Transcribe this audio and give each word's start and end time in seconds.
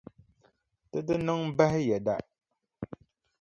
Di 0.91 0.99
ti 1.07 1.15
niŋ 1.25 1.39
bahi 1.57 1.79
yɛda. 1.89 2.15